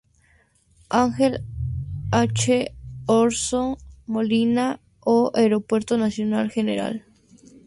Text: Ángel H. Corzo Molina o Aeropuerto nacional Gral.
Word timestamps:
Ángel 0.89 1.43
H. 2.11 2.73
Corzo 3.05 3.77
Molina 4.07 4.79
o 5.01 5.29
Aeropuerto 5.35 5.95
nacional 5.99 6.51
Gral. 6.55 7.05